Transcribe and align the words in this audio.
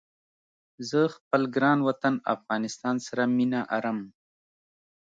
زه 0.89 0.99
خپل 1.15 1.41
ګران 1.55 1.79
وطن 1.87 2.13
افغانستان 2.35 2.95
سره 3.07 3.23
مينه 3.35 3.61
ارم 3.77 3.99